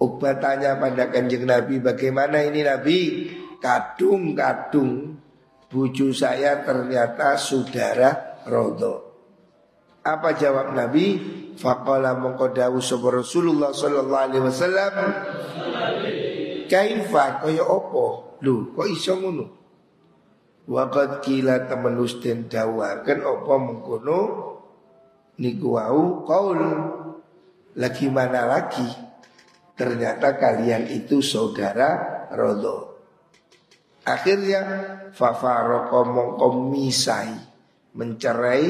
Ukbah 0.00 0.40
tanya 0.40 0.80
pada 0.80 1.12
kanjeng 1.12 1.44
Nabi 1.44 1.76
bagaimana 1.76 2.40
ini 2.40 2.64
Nabi 2.64 2.98
kadung-kadung 3.60 5.12
bucu 5.68 6.16
saya 6.16 6.64
ternyata 6.64 7.36
saudara 7.36 8.40
Rodo. 8.48 9.12
Apa 10.00 10.32
jawab 10.32 10.72
Nabi? 10.72 11.20
Faqala 11.56 12.16
mongko 12.16 12.56
sobo 12.80 13.12
Rasulullah 13.12 13.76
sallallahu 13.76 14.24
alaihi 14.32 14.44
wasallam. 14.44 14.94
Kaifa 16.64 17.44
kaya 17.44 17.64
opo? 17.64 18.36
Lu 18.40 18.72
kok 18.72 18.88
iso 18.88 19.20
ngono? 19.20 19.46
Waqad 20.66 21.20
kila 21.22 21.68
temenus 21.68 22.18
den 22.24 22.48
dawaken 22.50 23.22
apa 23.22 23.54
mengkono 23.54 24.20
niku 25.36 25.76
wau 25.76 26.24
lagi 27.76 28.06
mana 28.08 28.48
lagi? 28.48 28.88
Ternyata 29.76 30.40
kalian 30.40 30.88
itu 30.88 31.20
saudara 31.20 32.24
Rodo 32.32 32.96
akhirnya 34.06 34.62
fafaroko 35.10 36.06
mongko 36.06 36.48
misai 36.70 37.34
mencerai 37.98 38.66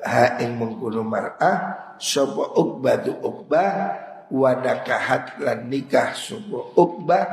ha 0.00 0.40
ing 0.40 0.56
mengkono 0.56 1.04
mar'ah 1.04 1.56
sapa 2.00 2.56
ukbatu 2.56 3.12
ukbah 3.20 3.72
wadakahat 4.32 5.36
lan 5.44 5.68
nikah 5.68 6.16
sapa 6.16 6.58
ukbah 6.80 7.24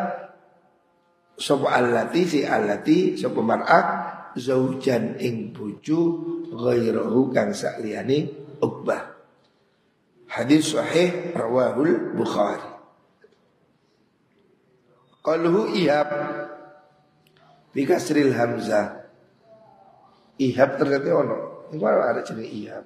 sapa 1.39 1.67
allati 1.71 2.21
si 2.27 2.39
allati 2.43 3.15
sapa 3.15 3.39
mar'ah 3.39 3.85
zaujan 4.35 5.15
ing 5.23 5.55
bojo 5.55 5.99
ghairahu 6.51 7.31
kang 7.31 7.55
sakliyane 7.55 8.40
Uqbah. 8.61 9.17
Hadis 10.31 10.71
sahih 10.71 11.35
rawahul 11.35 12.15
Bukhari. 12.15 12.71
Qaluhu 15.21 15.75
ihab 15.75 16.09
bi 17.75 17.83
kasril 17.83 18.31
hamzah. 18.31 19.05
Ihab 20.39 20.79
ternyata 20.79 21.09
ono. 21.13 21.37
Iku 21.73 21.83
ada 21.85 22.21
jeneng 22.23 22.47
ihab. 22.47 22.85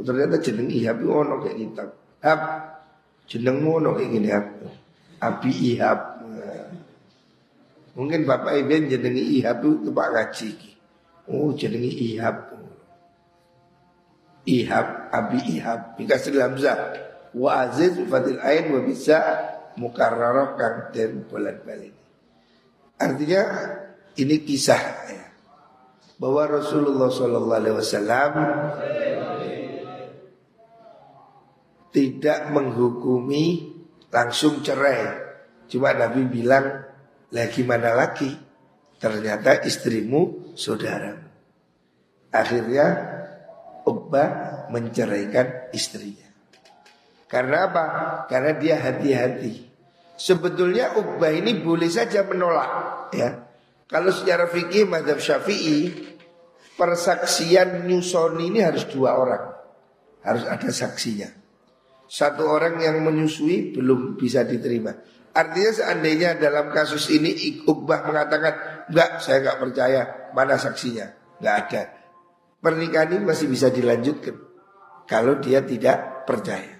Ternyata 0.00 0.36
jeneng 0.40 0.68
ihab 0.70 0.96
itu 1.02 1.10
ono 1.10 1.34
kayak 1.42 1.56
kitab. 1.58 1.88
Hab 2.22 2.40
jeneng 3.26 3.66
ono 3.66 3.98
kayak 3.98 4.10
gini 4.14 4.28
hab. 4.30 4.46
Abi 5.20 5.52
ihab. 5.74 6.00
Mungkin 7.98 8.24
bapak 8.24 8.62
ibu 8.62 8.88
jeneng 8.88 9.18
ihab 9.18 9.60
itu 9.66 9.90
pak 9.90 10.08
ngaji. 10.14 10.50
Oh 11.28 11.50
jeneng 11.52 11.84
ihab. 11.84 12.36
Ihab, 14.50 15.14
Abi 15.14 15.38
Ihab, 15.58 15.94
Bikasri 15.94 16.42
Hamzah, 16.42 16.98
Wa 17.30 17.70
Aziz, 17.70 17.94
Fadil 18.10 18.42
Ain, 18.42 18.74
Wa 18.74 18.82
Bisa, 18.82 19.18
Mukarrarah, 19.78 20.58
Kang 20.58 20.90
Den 20.90 21.22
Bolan 21.30 21.62
Balik. 21.62 21.94
Artinya 22.98 23.42
ini 24.18 24.42
kisah 24.42 24.82
ya, 25.08 25.24
bahwa 26.18 26.60
Rasulullah 26.60 27.08
Sallallahu 27.08 27.60
Alaihi 27.64 27.76
Wasallam 27.78 28.32
tidak 31.94 32.40
menghukumi 32.50 33.44
langsung 34.10 34.60
cerai. 34.60 35.30
Cuma 35.70 35.94
Nabi 35.94 36.26
bilang, 36.26 36.86
lagi 37.30 37.62
mana 37.62 37.94
lagi? 37.94 38.30
Ternyata 39.00 39.64
istrimu 39.64 40.52
saudara. 40.58 41.16
Akhirnya 42.30 42.86
Uqbah 43.84 44.28
menceraikan 44.68 45.72
istrinya. 45.72 46.28
Karena 47.30 47.70
apa? 47.70 47.84
Karena 48.26 48.52
dia 48.58 48.76
hati-hati. 48.78 49.70
Sebetulnya 50.18 50.98
Uqbah 50.98 51.30
ini 51.30 51.56
boleh 51.62 51.88
saja 51.88 52.26
menolak. 52.26 52.70
Ya, 53.14 53.46
Kalau 53.86 54.10
secara 54.10 54.50
fikih 54.50 54.86
madhab 54.86 55.18
syafi'i, 55.18 55.90
persaksian 56.74 57.86
nyusoni 57.86 58.50
ini 58.50 58.60
harus 58.62 58.86
dua 58.90 59.18
orang. 59.18 59.44
Harus 60.26 60.44
ada 60.46 60.68
saksinya. 60.70 61.30
Satu 62.10 62.44
orang 62.50 62.82
yang 62.82 63.00
menyusui 63.06 63.72
belum 63.72 64.18
bisa 64.18 64.42
diterima. 64.42 64.92
Artinya 65.30 65.70
seandainya 65.70 66.34
dalam 66.34 66.74
kasus 66.74 67.06
ini 67.14 67.62
Uqbah 67.62 68.02
mengatakan, 68.10 68.86
enggak 68.90 69.22
saya 69.22 69.38
enggak 69.46 69.58
percaya, 69.62 70.00
mana 70.34 70.58
saksinya? 70.58 71.06
Enggak 71.38 71.56
ada 71.66 71.82
pernikahan 72.60 73.16
ini 73.16 73.24
masih 73.24 73.48
bisa 73.48 73.72
dilanjutkan 73.72 74.36
kalau 75.08 75.40
dia 75.42 75.64
tidak 75.64 76.28
percaya. 76.28 76.78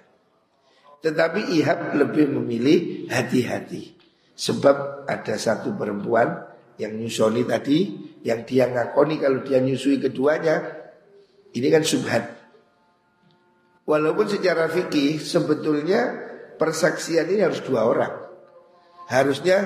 Tetapi 1.00 1.56
Ihab 1.60 1.96
lebih 1.96 2.28
memilih 2.28 3.08
hati-hati. 3.08 3.96
Sebab 4.36 5.08
ada 5.08 5.34
satu 5.36 5.76
perempuan 5.76 6.44
yang 6.80 6.96
nyusoni 6.96 7.44
tadi, 7.44 7.92
yang 8.24 8.44
dia 8.44 8.68
ngakoni 8.68 9.20
kalau 9.20 9.44
dia 9.44 9.60
nyusui 9.60 10.00
keduanya, 10.00 10.64
ini 11.52 11.68
kan 11.68 11.84
subhat. 11.84 12.24
Walaupun 13.84 14.28
secara 14.28 14.68
fikih 14.68 15.18
sebetulnya 15.18 16.30
persaksian 16.56 17.26
ini 17.32 17.42
harus 17.42 17.64
dua 17.64 17.88
orang. 17.88 18.14
Harusnya 19.08 19.58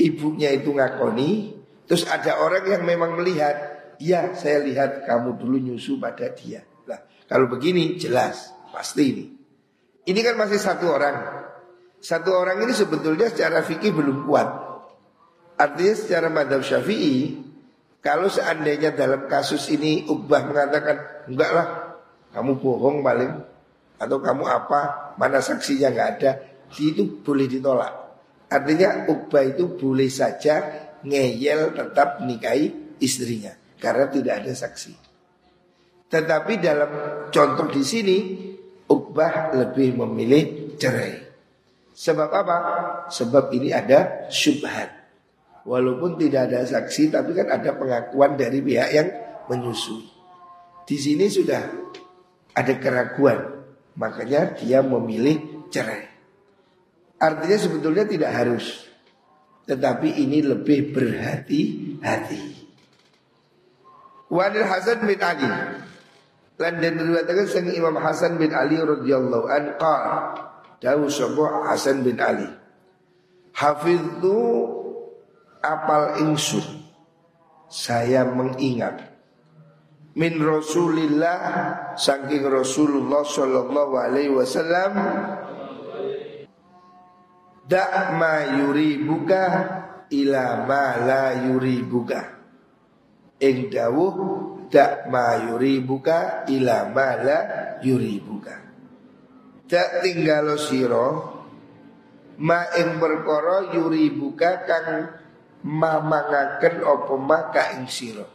ibunya 0.00 0.50
itu 0.50 0.74
ngakoni, 0.74 1.54
terus 1.86 2.08
ada 2.08 2.40
orang 2.42 2.66
yang 2.66 2.82
memang 2.82 3.14
melihat 3.20 3.77
Iya 3.98 4.34
saya 4.38 4.62
lihat 4.62 5.04
kamu 5.04 5.38
dulu 5.38 5.58
nyusu 5.58 5.98
pada 5.98 6.30
dia. 6.30 6.62
Nah 6.86 7.02
kalau 7.26 7.50
begini 7.50 7.98
jelas 7.98 8.58
Pasti 8.68 9.02
ini. 9.10 9.24
Ini 10.08 10.20
kan 10.24 10.34
masih 10.36 10.60
satu 10.60 10.92
orang. 10.92 11.16
Satu 11.98 12.30
orang 12.30 12.62
ini 12.62 12.72
sebetulnya 12.72 13.26
secara 13.26 13.64
fikih 13.64 13.90
belum 13.90 14.28
kuat. 14.28 14.48
Artinya 15.58 15.94
secara 15.98 16.30
madhab 16.30 16.62
syafi'i 16.62 17.34
Kalau 17.98 18.30
seandainya 18.30 18.94
dalam 18.94 19.26
kasus 19.26 19.66
ini 19.74 20.06
Ubah 20.06 20.46
mengatakan 20.46 21.26
Enggak 21.26 21.50
lah 21.50 21.68
Kamu 22.30 22.62
bohong 22.62 23.02
paling 23.02 23.42
Atau 23.98 24.22
kamu 24.22 24.46
apa 24.46 25.10
Mana 25.18 25.42
saksinya 25.42 25.90
nggak 25.90 26.10
ada 26.14 26.30
Itu 26.78 27.26
boleh 27.26 27.50
ditolak. 27.50 27.90
Artinya 28.46 29.10
Ubah 29.10 29.42
itu 29.50 29.74
boleh 29.74 30.06
saja 30.06 30.62
Ngeyel 31.02 31.74
tetap 31.74 32.22
nikahi 32.22 32.94
istrinya 33.02 33.57
karena 33.78 34.10
tidak 34.10 34.44
ada 34.44 34.52
saksi. 34.52 34.92
Tetapi 36.08 36.52
dalam 36.58 36.90
contoh 37.30 37.68
di 37.70 37.82
sini 37.84 38.18
Uqbah 38.88 39.52
lebih 39.52 40.00
memilih 40.00 40.74
cerai. 40.80 41.28
Sebab 41.92 42.30
apa? 42.32 42.56
Sebab 43.12 43.52
ini 43.52 43.68
ada 43.74 44.30
syubhat. 44.32 44.88
Walaupun 45.68 46.16
tidak 46.16 46.48
ada 46.48 46.64
saksi 46.64 47.12
tapi 47.12 47.36
kan 47.36 47.52
ada 47.52 47.76
pengakuan 47.76 48.40
dari 48.40 48.64
pihak 48.64 48.90
yang 48.94 49.08
menyusui. 49.52 50.08
Di 50.88 50.96
sini 50.96 51.28
sudah 51.28 51.62
ada 52.56 52.74
keraguan. 52.80 53.60
Makanya 53.98 54.56
dia 54.56 54.80
memilih 54.80 55.68
cerai. 55.68 56.08
Artinya 57.20 57.58
sebetulnya 57.60 58.08
tidak 58.08 58.32
harus. 58.32 58.88
Tetapi 59.68 60.22
ini 60.22 60.40
lebih 60.40 60.96
berhati-hati. 60.96 62.67
Wanil 64.28 64.64
Hasan 64.68 65.08
bin 65.08 65.20
Ali. 65.24 65.48
Lan 66.58 66.74
dan 66.82 66.98
diriwayatkan 66.98 67.46
sang 67.48 67.70
Imam 67.70 67.96
Hasan 67.96 68.36
bin 68.36 68.50
Ali 68.52 68.76
radhiyallahu 68.76 69.46
an 69.46 69.64
qala 69.78 70.14
Dawu 70.78 71.10
sapa 71.10 71.66
Hasan 71.72 72.06
bin 72.06 72.22
Ali. 72.22 72.46
Hafidhu 73.56 74.38
apal 75.64 76.22
ingsun. 76.22 76.62
Saya 77.68 78.24
mengingat 78.24 79.18
min 80.16 80.40
Rasulillah 80.40 81.38
saking 81.94 82.42
Rasulullah 82.48 83.22
sallallahu 83.22 83.92
alaihi 83.94 84.32
wasallam 84.32 84.96
dak 87.68 87.92
ma 88.16 88.56
yuri 88.56 89.04
buka 89.04 89.44
ila 90.08 90.64
ma 90.64 90.84
la 91.04 91.24
yuri 91.44 91.84
buka 91.84 92.37
ing 93.38 93.70
dawuh 93.70 94.14
dak 94.68 95.08
ma 95.08 95.48
yuri 95.48 95.80
buka 95.80 96.44
ila 96.50 96.90
ma 96.92 97.08
la 97.18 97.38
yuri 97.80 98.20
buka 98.20 98.54
dak 99.64 100.02
tinggal 100.04 100.58
siro 100.60 101.08
ma 102.42 102.68
ing 102.76 102.98
perkara 102.98 103.72
yuri 103.74 104.10
buka 104.14 104.66
kang 104.66 104.90
mamangaken 105.64 106.86
apa 106.86 107.14
maka 107.18 107.62
ing 107.78 107.90
siro 107.90 108.26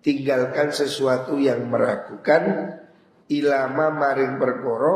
tinggalkan 0.00 0.72
sesuatu 0.72 1.36
yang 1.36 1.68
meragukan 1.68 2.74
ilama 3.30 3.94
maring 3.94 4.40
perkara 4.40 4.94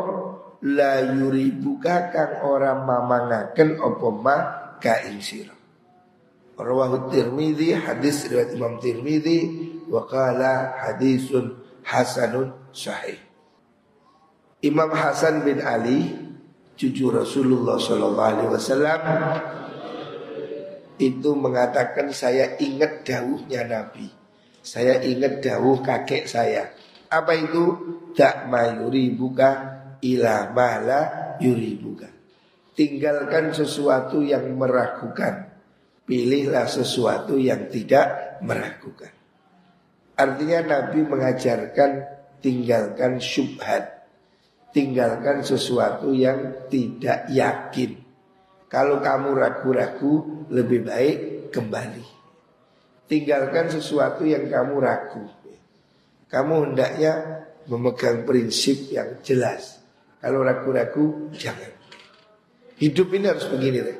la 0.65 0.93
yuri 1.05 1.53
buka 1.53 2.09
kang 2.09 2.43
ora 2.43 2.73
mamangaken 2.73 3.79
apa 3.79 4.09
ma 4.11 4.37
ka 4.81 5.05
ing 5.07 5.21
sira. 5.21 5.64
Rawahu 6.55 7.11
Tirmidzi 7.11 7.75
hadis 7.75 8.31
riwayat 8.31 8.55
Imam 8.55 8.79
Tirmidzi 8.79 9.39
wa 9.91 10.07
qala 10.07 10.79
hadisun 10.87 11.59
hasanun 11.83 12.55
sahih. 12.71 13.19
Imam 14.65 14.89
Hasan 14.95 15.45
bin 15.45 15.61
Ali 15.61 16.15
cucu 16.79 17.13
Rasulullah 17.13 17.77
sallallahu 17.77 18.31
alaihi 18.33 18.51
wasallam 18.51 19.01
itu 20.97 21.31
mengatakan 21.35 22.15
saya 22.15 22.55
ingat 22.63 23.03
dawuhnya 23.03 23.67
Nabi. 23.67 24.09
Saya 24.65 25.03
ingat 25.05 25.45
dawuh 25.45 25.85
kakek 25.85 26.25
saya. 26.25 26.73
Apa 27.13 27.37
itu? 27.37 27.65
Tak 28.17 28.49
mayuri 28.49 29.13
buka 29.13 29.51
ila 30.01 30.55
mala 30.55 31.35
yuribuka. 31.43 32.09
Tinggalkan 32.73 33.53
sesuatu 33.53 34.23
yang 34.25 34.49
meragukan. 34.55 35.54
Pilihlah 36.05 36.69
sesuatu 36.69 37.41
yang 37.41 37.73
tidak 37.73 38.37
meragukan. 38.45 39.09
Artinya 40.15 40.61
Nabi 40.63 41.01
mengajarkan 41.01 41.91
tinggalkan 42.45 43.19
syubhat. 43.19 44.05
Tinggalkan 44.75 45.41
sesuatu 45.47 46.11
yang 46.13 46.69
tidak 46.69 47.31
yakin. 47.31 48.05
Kalau 48.67 48.99
kamu 48.99 49.39
ragu-ragu 49.39 50.13
lebih 50.51 50.83
baik 50.83 51.19
kembali. 51.55 52.05
Tinggalkan 53.07 53.71
sesuatu 53.71 54.27
yang 54.27 54.51
kamu 54.51 54.75
ragu. 54.83 55.25
Kamu 56.27 56.55
hendaknya 56.75 57.47
memegang 57.71 58.27
prinsip 58.27 58.91
yang 58.91 59.23
jelas. 59.23 59.79
Kalau 60.19 60.43
ragu-ragu 60.43 61.31
jangan. 61.33 61.71
Hidup 62.75 63.15
ini 63.15 63.31
harus 63.31 63.47
begini 63.47 63.79
deh. 63.79 63.99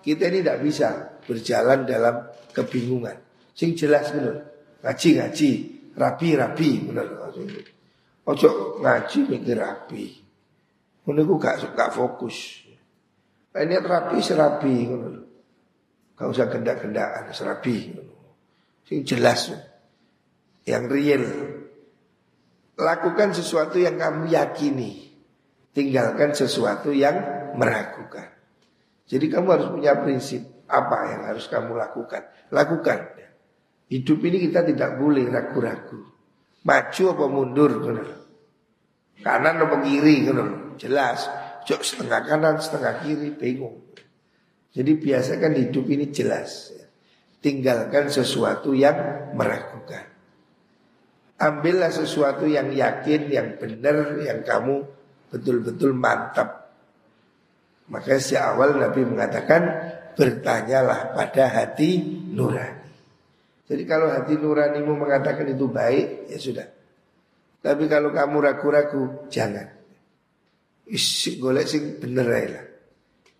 Kita 0.00 0.30
ini 0.30 0.38
tidak 0.40 0.58
bisa 0.62 0.88
berjalan 1.30 1.86
dalam 1.86 2.26
kebingungan. 2.50 3.14
Sing 3.54 3.78
jelas 3.78 4.10
benar. 4.10 4.50
Ngaji-ngaji, 4.82 5.50
rapi-rapi 5.94 6.70
benar. 6.90 7.06
Ojo 8.26 8.82
ngaji 8.82 9.18
mikir 9.30 9.62
rapi. 9.62 10.04
Menurutku 11.06 11.38
gak 11.38 11.62
suka 11.62 11.86
fokus. 11.94 12.66
Ini 13.50 13.82
rapi 13.82 14.18
serapi 14.22 14.74
Gak 16.14 16.28
usah 16.28 16.46
gendak-gendakan 16.52 17.32
serapi. 17.32 17.96
Sing 18.84 19.06
jelas. 19.06 19.54
Yang 20.68 20.84
real. 20.92 21.24
Lakukan 22.76 23.32
sesuatu 23.32 23.80
yang 23.80 23.96
kamu 23.96 24.28
yakini. 24.28 25.08
Tinggalkan 25.72 26.36
sesuatu 26.36 26.92
yang 26.92 27.16
meragukan. 27.56 28.28
Jadi 29.08 29.26
kamu 29.26 29.46
harus 29.48 29.68
punya 29.72 29.96
prinsip 29.98 30.59
apa 30.70 31.10
yang 31.10 31.22
harus 31.26 31.50
kamu 31.50 31.74
lakukan. 31.74 32.22
Lakukan. 32.54 32.98
Hidup 33.90 34.22
ini 34.22 34.46
kita 34.46 34.62
tidak 34.62 35.02
boleh 35.02 35.26
ragu-ragu. 35.26 35.98
Maju 36.62 37.02
apa 37.10 37.24
mundur, 37.26 37.72
kanan 39.24 39.58
apa 39.58 39.76
kiri, 39.82 40.30
jelas. 40.78 41.26
Jok 41.66 41.82
setengah 41.82 42.20
kanan, 42.24 42.56
setengah 42.62 43.02
kiri, 43.02 43.34
bingung. 43.34 43.82
Jadi 44.70 44.94
biasakan 44.94 45.52
hidup 45.58 45.84
ini 45.90 46.08
jelas. 46.14 46.70
Tinggalkan 47.42 48.12
sesuatu 48.12 48.70
yang 48.76 49.32
meragukan. 49.34 50.06
Ambillah 51.40 51.90
sesuatu 51.90 52.44
yang 52.44 52.68
yakin, 52.70 53.32
yang 53.32 53.48
benar, 53.56 54.20
yang 54.20 54.44
kamu 54.44 54.84
betul-betul 55.32 55.96
mantap. 55.96 56.68
Maka 57.90 58.22
si 58.22 58.36
awal 58.36 58.76
Nabi 58.78 59.02
mengatakan 59.02 59.62
bertanyalah 60.14 61.14
pada 61.14 61.44
hati 61.50 62.00
nurani. 62.30 62.80
Jadi 63.70 63.82
kalau 63.86 64.10
hati 64.10 64.34
nuranimu 64.34 64.98
mengatakan 64.98 65.46
itu 65.46 65.70
baik, 65.70 66.26
ya 66.26 66.38
sudah. 66.42 66.66
Tapi 67.60 67.86
kalau 67.86 68.10
kamu 68.10 68.36
ragu-ragu, 68.42 69.30
jangan. 69.30 69.68
Isi 70.90 71.38
golek 71.38 71.70
sing 71.70 72.02
bener 72.02 72.26
lah. 72.26 72.66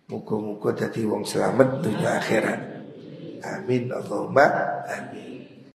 Muka-muka 0.07 0.71
jadi 0.75 1.03
wong 1.03 1.27
selamat 1.27 1.83
dunia 1.83 2.19
akhirat. 2.19 2.59
Amin 3.41 3.89
Allahumma 3.91 4.45
amin. 4.87 5.40